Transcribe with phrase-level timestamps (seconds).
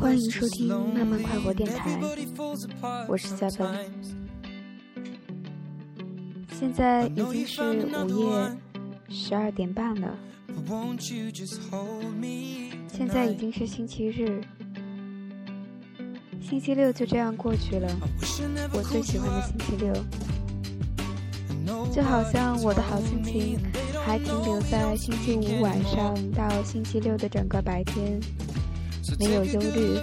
[0.00, 2.00] 欢迎收听慢慢快活电台，
[3.08, 3.66] 我是夏芬。
[6.52, 7.62] 现在已经是
[8.04, 8.56] 午夜
[9.08, 10.16] 十二点半了，
[12.86, 14.40] 现在已经是星期日，
[16.40, 17.88] 星期六就这样过去了，
[18.72, 19.92] 我最喜欢的星期六。
[21.92, 23.58] 就好像我的好心情
[24.08, 28.18] 还停留在星期五晚上到星期六的整个白天，
[29.18, 30.00] 没有忧虑。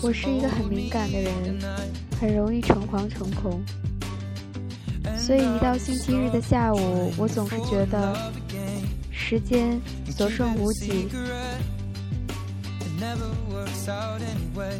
[0.00, 1.58] 我是一个很敏感的人，
[2.18, 3.62] 很容易诚惶诚恐，
[5.18, 8.16] 所以一到星期日的下午，我总是觉得
[9.10, 11.06] 时间所剩无几。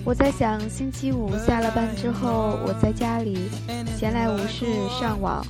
[0.06, 3.50] 我在想，星期五下了班之后，我在家里
[3.94, 4.64] 闲来无事
[4.98, 5.44] 上网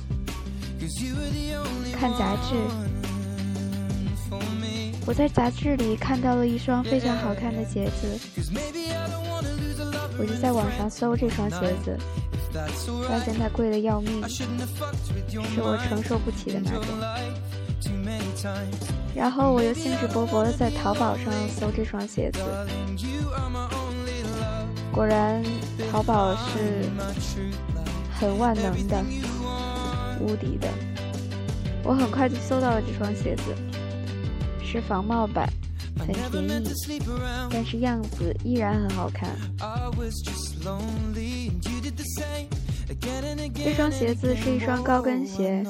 [1.93, 2.55] 看杂志。
[5.05, 8.19] 我在杂志里看到了一双非常好看的鞋子，
[10.19, 11.97] 我就在网上搜这双鞋子，
[13.07, 14.43] 发现它贵的要命，是
[15.61, 16.83] 我承受不起的那种。
[19.15, 22.41] 然后我又兴致勃勃地在淘宝上搜这双鞋子，
[24.91, 25.41] 果然
[25.89, 26.83] 淘宝是
[28.19, 29.01] 很万能的、
[30.19, 30.67] 无敌的。
[31.83, 33.55] 我很快就搜到了这双鞋子，
[34.63, 35.47] 是仿冒版，
[35.97, 36.69] 很便宜，
[37.49, 39.29] 但是样子依然很好看。
[43.55, 45.63] 这双鞋子是一双高跟鞋。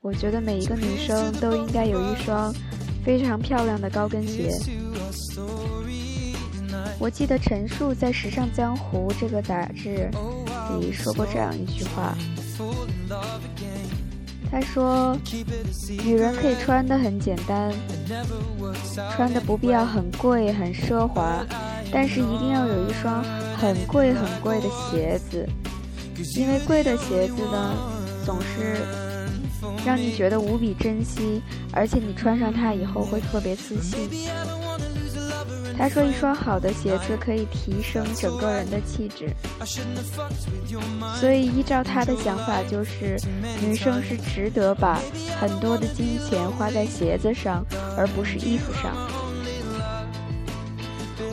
[0.00, 2.52] 我觉得每一个女生都应该有一双
[3.04, 4.50] 非常漂亮的高跟鞋。
[6.98, 10.10] 我记得陈数在《时尚江湖》这个杂志
[10.80, 12.16] 里说过这样一句话，
[14.50, 15.16] 他说
[16.04, 17.72] ：“女人可以穿的很简单，
[19.16, 21.44] 穿的不必要很贵很奢华，
[21.90, 23.24] 但是一定要有一双
[23.56, 25.48] 很贵很贵的鞋子，
[26.36, 27.74] 因为贵的鞋子呢，
[28.24, 28.76] 总是。”
[29.84, 31.40] 让你觉得无比珍惜，
[31.72, 34.08] 而且你穿上它以后会特别自信。
[35.78, 39.28] 他说，一双好的鞋子可以提升整个人的气质。
[41.20, 43.18] 所以，依照他的想法，就是
[43.60, 45.00] 女生是值得把
[45.40, 47.64] 很多的金钱花在鞋子上，
[47.96, 48.94] 而不是衣服上。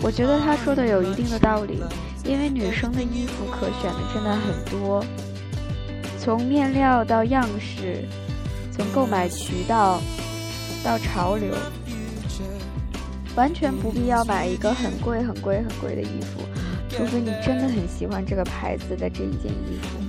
[0.02, 1.84] 我觉得他说的有一定的道理，
[2.24, 5.04] 因为女生的衣服可选的真的很多。
[6.18, 8.06] 从面料到样式，
[8.72, 10.02] 从购买渠道
[10.84, 11.54] 到潮流，
[13.36, 16.42] 完全不必要买一个很贵、很贵、很贵的衣服，
[16.90, 20.00] 除非你真的很喜欢这个牌子的这一件衣服。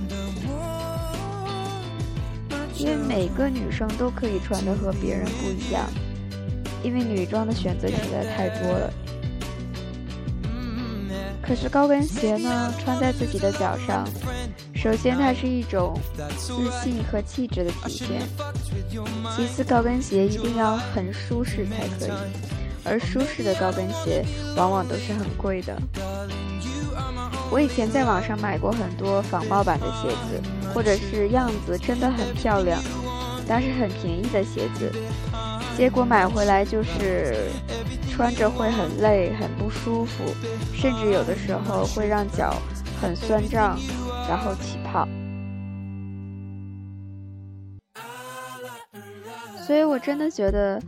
[2.77, 5.87] 因为每个女生都可以穿的和别人不一样，
[6.83, 8.91] 因为女装的选择实在太多了。
[11.43, 14.07] 可是高跟鞋呢，穿在自己的脚上。
[14.73, 15.95] 首先，它是一种
[16.37, 18.21] 自信和气质的体现。
[19.35, 22.11] 其次，高跟鞋一定要很舒适才可以，
[22.83, 24.25] 而舒适的高跟鞋
[24.55, 25.77] 往往都是很贵的。
[27.51, 30.41] 我以前在网上买过很多仿冒版的鞋子，
[30.73, 32.81] 或者是样子真的很漂亮，
[33.47, 34.91] 但是很便宜的鞋子，
[35.77, 37.49] 结果买回来就是
[38.09, 40.23] 穿着会很累、很不舒服，
[40.73, 42.55] 甚至有的时候会让脚
[43.01, 43.77] 很酸胀。
[44.29, 45.05] 然后起泡，
[49.65, 50.81] 所以我真的觉得，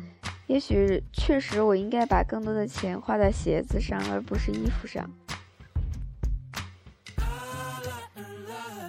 [0.54, 5.10] 也许确实我应该把更多的钱花在鞋子上，而不是衣服上。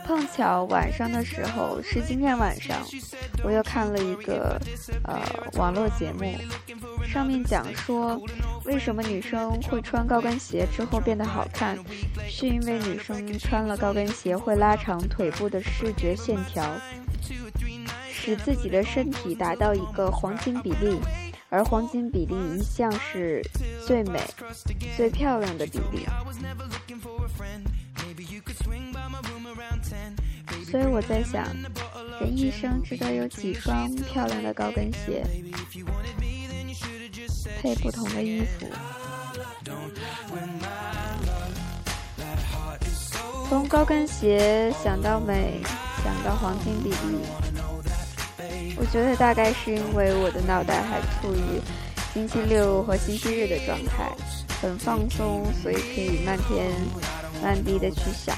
[0.04, 2.86] 碰巧晚上的时候是今天晚上，
[3.42, 4.60] 我又看了一个
[5.04, 5.19] 呃
[5.54, 6.36] 网络节目，
[7.02, 8.20] 上面讲说
[8.67, 11.78] 为什么女生会穿高跟鞋之后变得好看，
[12.28, 16.70] 是因为女生穿了高跟鞋会拉长腿部的视觉线条，
[18.10, 21.00] 使自己的身体达到一个黄金比例，
[21.55, 23.41] 而黄金比例一向是
[23.87, 24.21] 最美、
[24.97, 26.05] 最漂亮的比例。
[30.69, 31.47] 所以我在想，
[32.21, 35.25] 人一生值得有几双漂亮的高跟鞋，
[37.62, 38.67] 配不同的衣服。
[43.49, 45.61] 从高跟鞋想到美，
[46.03, 47.44] 想到黄金比例，
[48.76, 51.61] 我觉得大概是因为我的脑袋还处于
[52.12, 54.12] 星期六和星期日的状态，
[54.61, 56.71] 很放松，所以可以漫天
[57.43, 58.37] 漫地的去想。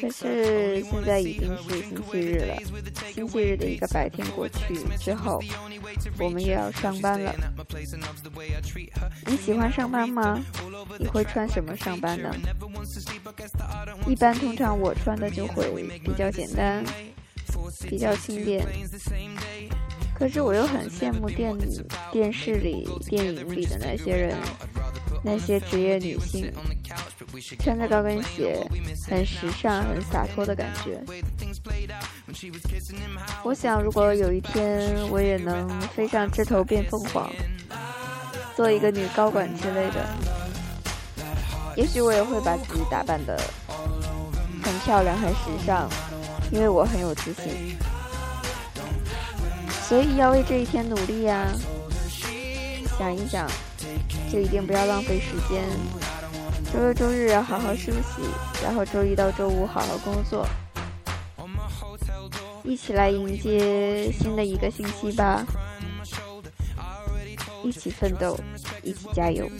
[0.00, 2.56] 可是现在已经是星期日了，
[3.12, 5.40] 星期日的一个白天过去之后，
[6.18, 7.34] 我们又要上班了。
[9.26, 10.42] 你喜欢上班吗？
[10.98, 12.34] 你会穿什么上班呢？
[14.06, 15.70] 一般通常我穿的就会
[16.02, 16.82] 比较简单，
[17.88, 18.66] 比较轻便。
[20.14, 21.56] 可是我又很羡慕电
[22.12, 24.36] 电视里、电影里的那些人，
[25.22, 26.50] 那些职业女性，
[27.58, 28.66] 穿着高跟鞋，
[29.08, 31.00] 很时尚、很洒脱的感觉。
[33.42, 37.30] 我想，如果有一天我也能飞上枝头变凤凰，
[38.56, 40.08] 做一个女高管之类的，
[41.76, 43.38] 也许我也会把自己打扮的
[44.62, 45.88] 很漂亮、很时尚，
[46.50, 47.76] 因为我很有自信。
[49.82, 51.46] 所以要为这一天努力呀！
[52.96, 53.50] 想一想，
[54.32, 55.64] 就一定不要浪费时间。
[56.72, 58.22] 周六周日要好好休息，
[58.62, 60.46] 然后周一到周五好好工作。
[62.62, 65.44] 一起来迎接新的一个星期吧！
[67.64, 68.38] 一起奋斗，
[68.82, 69.50] 一起加油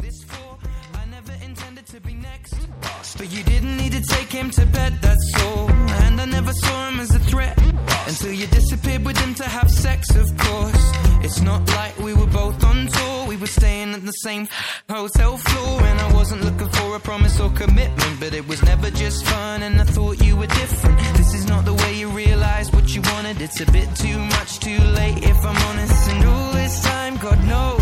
[3.17, 5.69] ！But you didn't need to take him to bed, that's all.
[6.05, 7.59] And I never saw him as a threat
[8.07, 10.93] until you disappeared with him to have sex, of course.
[11.23, 13.80] It's not like we were both on tour, we were staying
[14.11, 14.49] the same
[14.89, 18.91] hotel floor, and I wasn't looking for a promise or commitment, but it was never
[18.91, 20.99] just fun, and I thought you were different.
[21.17, 23.41] This is not the way you realize what you wanted.
[23.41, 26.11] It's a bit too much, too late, if I'm honest.
[26.11, 27.80] And all this time, God knows.